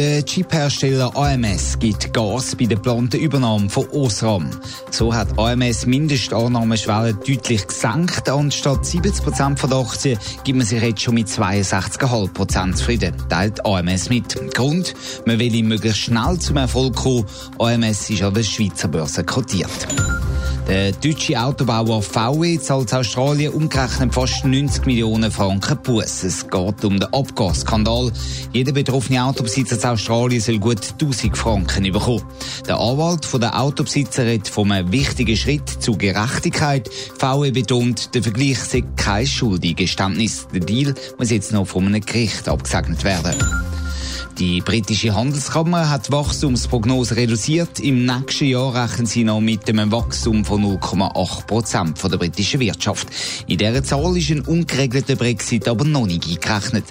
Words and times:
Der 0.00 0.24
Chiphersteller 0.24 1.14
AMS 1.14 1.78
gibt 1.78 2.14
Gas 2.14 2.56
bei 2.56 2.64
der 2.64 2.78
geplanten 2.78 3.20
Übernahme 3.20 3.68
von 3.68 3.86
Osram. 3.90 4.48
So 4.90 5.12
hat 5.12 5.38
AMS 5.38 5.84
Mindestannahmeschwelle 5.84 7.12
deutlich 7.12 7.66
gesenkt. 7.66 8.26
Anstatt 8.30 8.86
70 8.86 9.22
Prozent 9.22 9.60
von 9.60 9.68
der 9.68 9.80
Aktien 9.80 10.18
gibt 10.42 10.56
man 10.56 10.66
sich 10.66 10.80
jetzt 10.80 11.02
schon 11.02 11.16
mit 11.16 11.26
62,5 11.26 12.32
Prozent 12.32 12.78
zufrieden, 12.78 13.14
teilt 13.28 13.66
AMS 13.66 14.08
mit. 14.08 14.54
Grund, 14.54 14.94
man 15.26 15.38
will 15.38 15.62
möglichst 15.64 16.00
schnell 16.00 16.38
zum 16.38 16.56
Erfolg 16.56 16.96
kommen. 16.96 17.26
AMS 17.58 18.08
ist 18.08 18.22
an 18.22 18.32
der 18.32 18.42
Schweizer 18.42 18.88
Börse 18.88 19.22
kotiert. 19.22 19.86
Der 20.70 20.92
deutsche 20.92 21.36
Autobauer 21.36 22.00
VW 22.00 22.56
zahlt 22.60 22.94
Australien 22.94 23.52
umgerechnet 23.52 24.14
fast 24.14 24.44
90 24.44 24.86
Millionen 24.86 25.32
Franken 25.32 25.76
Buß. 25.82 26.22
Es 26.22 26.48
geht 26.48 26.84
um 26.84 27.00
den 27.00 27.12
Abgasskandal. 27.12 28.12
Jeder 28.52 28.70
betroffene 28.70 29.24
Autobesitzer 29.24 29.82
in 29.82 29.84
Australien 29.84 30.40
soll 30.40 30.60
gut 30.60 30.92
1000 30.92 31.36
Franken 31.36 31.90
bekommen. 31.92 32.22
Der 32.68 32.78
Anwalt 32.78 33.26
der 33.42 33.60
Autobesitzer 33.60 34.24
redet 34.24 34.46
von 34.46 34.70
einem 34.70 34.92
wichtigen 34.92 35.36
Schritt 35.36 35.68
zur 35.68 35.98
Gerechtigkeit. 35.98 36.88
VW 37.18 37.50
betont, 37.50 38.14
der 38.14 38.22
Vergleich 38.22 38.60
sei 38.60 38.84
kein 38.94 39.26
Schuldigeständnis. 39.26 40.46
Der 40.54 40.60
Deal 40.60 40.94
muss 41.18 41.32
jetzt 41.32 41.50
noch 41.50 41.66
von 41.66 41.84
einem 41.86 42.00
Gericht 42.00 42.48
abgesegnet 42.48 43.02
werden. 43.02 43.34
Die 44.38 44.60
britische 44.60 45.14
Handelskammer 45.14 45.90
hat 45.90 46.08
die 46.08 46.12
Wachstumsprognose 46.12 47.16
reduziert. 47.16 47.80
Im 47.80 48.06
nächsten 48.06 48.46
Jahr 48.46 48.74
rechnen 48.74 49.06
sie 49.06 49.24
noch 49.24 49.40
mit 49.40 49.68
einem 49.68 49.92
Wachstum 49.92 50.44
von 50.44 50.62
0,8 50.62 51.46
Prozent 51.46 52.02
der 52.02 52.16
britischen 52.16 52.60
Wirtschaft. 52.60 53.08
In 53.46 53.58
dieser 53.58 53.84
Zahl 53.84 54.16
ist 54.16 54.30
ein 54.30 54.40
ungeregelter 54.40 55.16
Brexit 55.16 55.68
aber 55.68 55.84
noch 55.84 56.06
nicht 56.06 56.26
eingerechnet. 56.26 56.84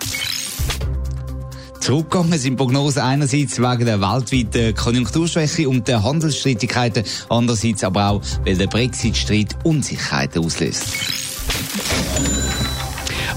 Zurückgegangen 1.80 2.38
sind 2.38 2.58
Prognosen 2.58 3.02
einerseits 3.02 3.58
wegen 3.58 3.86
der 3.86 4.02
weltweiten 4.02 4.76
Konjunkturschwäche 4.76 5.68
und 5.68 5.88
der 5.88 6.04
Handelsstreitigkeiten, 6.04 7.04
andererseits 7.30 7.84
aber 7.84 8.10
auch, 8.10 8.22
weil 8.46 8.58
der 8.58 8.68
Brexit-Streit 8.68 9.56
Unsicherheiten 9.64 10.46
auslöst. 10.46 10.84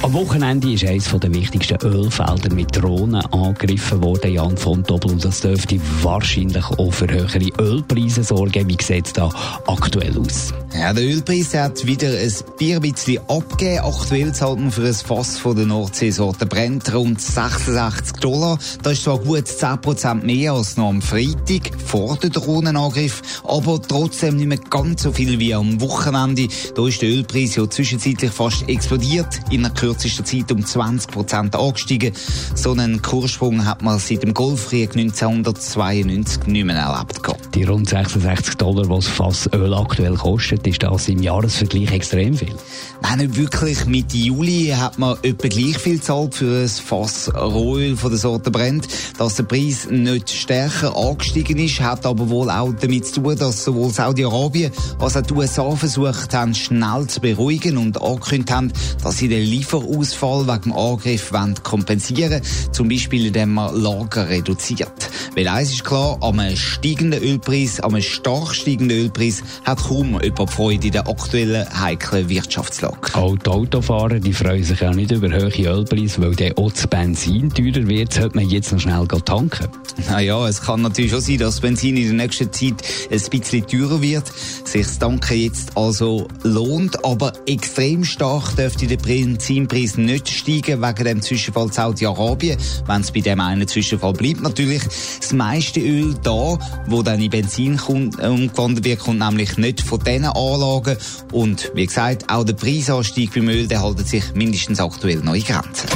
Am 0.02 0.14
Wochenende 0.14 0.72
ist 0.72 0.84
eines 0.84 1.08
der 1.08 1.32
wichtigsten 1.32 1.78
Ölfelder 1.86 2.52
mit 2.52 2.76
Drohnen 2.76 3.24
angegriffen 3.26 4.02
worden, 4.02 4.32
Jan 4.32 4.56
von 4.56 4.82
Doppel. 4.82 5.12
Und 5.12 5.24
das 5.24 5.40
dürfte 5.40 5.78
wahrscheinlich 6.02 6.64
auch 6.64 6.90
für 6.90 7.08
höhere 7.08 7.48
Ölpreise 7.60 8.24
sorgen. 8.24 8.68
Wie 8.68 8.76
sieht 8.82 9.06
es 9.06 9.12
da 9.12 9.30
aktuell 9.68 10.18
aus? 10.18 10.52
Ja, 10.74 10.92
der 10.92 11.04
Ölpreis 11.04 11.54
hat 11.54 11.86
wieder 11.86 12.08
ein 12.08 12.32
Bier 12.58 12.76
ein 12.76 12.82
bisschen 12.82 13.20
abgegeben. 13.28 13.84
Aktuell 13.84 14.32
zahlt 14.32 14.58
man 14.58 14.72
für 14.72 14.86
ein 14.86 14.94
Fass 14.94 15.38
von 15.38 15.54
der 15.54 15.66
Nordseesorte 15.66 16.46
Brent 16.46 16.92
rund 16.92 17.20
66 17.20 18.16
Dollar. 18.16 18.58
Das 18.82 18.94
ist 18.94 19.04
zwar 19.04 19.18
gut 19.18 19.44
10% 19.44 20.24
mehr 20.24 20.52
als 20.52 20.76
noch 20.76 20.88
am 20.88 21.02
Freitag 21.02 21.70
vor 21.84 22.16
dem 22.16 22.32
Drohnenangriff, 22.32 23.42
aber 23.44 23.80
trotzdem 23.80 24.36
nicht 24.36 24.48
mehr 24.48 24.58
ganz 24.58 25.02
so 25.02 25.12
viel 25.12 25.38
wie 25.38 25.54
am 25.54 25.80
Wochenende. 25.80 26.48
Da 26.74 26.88
ist 26.88 27.02
der 27.02 27.10
Ölpreis 27.10 27.54
ja 27.54 27.68
zwischenzeitlich 27.68 28.32
fast 28.32 28.68
explodiert. 28.68 29.40
In 29.50 29.64
einer 29.64 29.74
kürzester 29.92 30.24
Zeit 30.24 30.50
um 30.50 30.60
20% 30.60 31.54
angestiegen. 31.56 32.12
So 32.54 32.72
einen 32.72 33.02
Kurssprung 33.02 33.66
hat 33.66 33.82
man 33.82 33.98
seit 33.98 34.22
dem 34.22 34.32
Golfkrieg 34.32 34.96
1992 34.96 36.46
nicht 36.46 36.64
mehr 36.64 36.76
erlebt. 36.76 37.20
Die 37.54 37.64
rund 37.64 37.88
66 37.88 38.54
Dollar, 38.56 38.88
was 38.88 39.06
Fass 39.06 39.48
Öl 39.52 39.74
aktuell 39.74 40.14
kostet, 40.14 40.66
ist 40.66 40.82
das 40.82 41.08
im 41.08 41.22
Jahresvergleich 41.22 41.92
extrem 41.92 42.34
viel? 42.34 42.54
Nein, 43.02 43.18
nicht 43.18 43.36
wirklich. 43.36 43.84
Mitte 43.84 44.16
Juli 44.16 44.72
hat 44.74 44.98
man 44.98 45.18
etwa 45.22 45.48
gleich 45.48 45.78
viel 45.78 45.96
gezahlt 45.98 46.34
für 46.34 46.62
ein 46.62 46.68
Fass 46.68 47.30
Rohöl 47.34 47.96
von 47.96 48.10
der 48.10 48.18
Sorte 48.18 48.50
Brent. 48.50 48.88
Dass 49.18 49.34
der 49.34 49.42
Preis 49.42 49.88
nicht 49.90 50.30
stärker 50.30 50.96
angestiegen 50.96 51.58
ist, 51.58 51.80
hat 51.80 52.06
aber 52.06 52.30
wohl 52.30 52.50
auch 52.50 52.72
damit 52.72 53.06
zu 53.06 53.20
tun, 53.20 53.36
dass 53.36 53.64
sowohl 53.64 53.90
Saudi-Arabien 53.90 54.72
als 54.98 55.16
auch 55.16 55.22
die 55.22 55.34
USA 55.34 55.70
versucht 55.76 56.32
haben, 56.32 56.54
schnell 56.54 57.06
zu 57.06 57.20
beruhigen 57.20 57.76
und 57.76 58.00
angekündigt 58.00 58.50
haben, 58.50 58.72
dass 59.02 59.18
sie 59.18 59.28
den 59.28 59.44
Lieferausfall 59.82 60.46
wegen 60.46 60.72
Angriff 60.72 61.32
kompensieren 61.62 62.32
wollen, 62.32 62.72
zum 62.72 62.88
Beispiel 62.88 63.26
indem 63.26 63.54
man 63.54 63.74
Lager 63.80 64.28
reduziert. 64.28 64.92
Weil 65.34 65.48
eins 65.48 65.72
ist 65.72 65.84
klar, 65.84 66.18
am 66.20 66.40
steigenden 66.56 67.22
Ölpreis, 67.22 67.80
am 67.80 68.00
stark 68.00 68.54
steigenden 68.54 68.98
Ölpreis 68.98 69.42
hat 69.64 69.78
kaum 69.78 70.20
jemand 70.22 70.50
Freude 70.50 70.86
in 70.86 70.92
der 70.92 71.08
aktuellen 71.08 71.66
heiklen 71.80 72.28
Wirtschaftslage. 72.28 73.14
Auch 73.14 73.36
die 73.36 73.50
Autofahrer 73.50 74.20
die 74.20 74.32
freuen 74.32 74.64
sich 74.64 74.84
auch 74.84 74.94
nicht 74.94 75.10
über 75.10 75.28
hohe 75.28 75.66
Ölpreise, 75.66 76.22
weil 76.22 76.34
der 76.34 76.58
auch 76.58 76.72
das 76.72 76.86
Benzin 76.86 77.50
teurer 77.50 77.86
wird, 77.86 78.12
sollte 78.12 78.36
man 78.36 78.48
jetzt 78.48 78.72
noch 78.72 78.80
schnell 78.80 79.06
tanken. 79.06 79.68
Naja, 80.08 80.48
es 80.48 80.62
kann 80.62 80.82
natürlich 80.82 81.10
schon 81.10 81.20
sein, 81.20 81.38
dass 81.38 81.54
das 81.54 81.60
Benzin 81.60 81.96
in 81.96 82.16
der 82.16 82.26
nächsten 82.26 82.52
Zeit 82.52 82.82
ein 83.10 83.30
bisschen 83.30 83.66
teurer 83.66 84.00
wird, 84.02 84.32
sich 84.64 84.86
das 84.86 84.98
Tanken 84.98 85.38
jetzt 85.38 85.76
also 85.76 86.28
lohnt, 86.42 87.04
aber 87.04 87.32
extrem 87.46 88.04
stark 88.04 88.56
dürfte 88.56 88.86
der 88.86 88.96
Benzinpreis 88.96 89.71
nicht 89.72 90.28
steigen 90.28 90.82
wegen 90.82 91.04
dem 91.04 91.22
Zwischenfall 91.22 91.72
Saudi-Arabien, 91.72 92.58
wenn 92.86 93.00
es 93.00 93.10
bei 93.10 93.20
dem 93.20 93.40
einen 93.40 93.66
Zwischenfall 93.66 94.12
bleibt. 94.12 94.42
Natürlich, 94.42 94.82
das 95.18 95.32
meiste 95.32 95.80
Öl 95.80 96.14
da, 96.22 96.58
wo 96.86 97.02
dann 97.02 97.20
in 97.20 97.30
Benzin 97.30 97.80
umgewandelt 97.80 98.84
wird, 98.84 99.00
kommt 99.00 99.20
nämlich 99.20 99.56
nicht 99.56 99.80
von 99.80 99.98
diesen 99.98 100.26
Anlagen 100.26 100.96
und 101.32 101.70
wie 101.74 101.86
gesagt, 101.86 102.28
auch 102.28 102.44
der 102.44 102.52
Preis 102.52 102.82
Preisanstieg 102.82 103.32
beim 103.32 103.48
Öl 103.48 103.68
der 103.68 103.82
hält 103.82 104.08
sich 104.08 104.34
mindestens 104.34 104.80
aktuell 104.80 105.18
noch 105.18 105.34
in 105.34 105.44
Grenzen. 105.44 105.88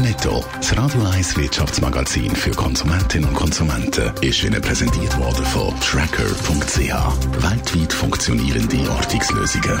Netto, 0.00 0.44
das 0.58 0.76
Radio 0.76 1.02
1 1.06 1.36
Wirtschaftsmagazin 1.36 2.34
für 2.36 2.50
Konsumentinnen 2.50 3.28
und 3.28 3.34
Konsumenten, 3.34 4.12
ist 4.20 4.44
Ihnen 4.44 4.60
präsentiert 4.60 5.18
worden 5.18 5.44
von 5.46 5.74
Tracker.ch. 5.80 6.78
Weltweit 7.42 7.92
funktionierende 7.92 8.90
Ortungslösungen. 8.90 9.80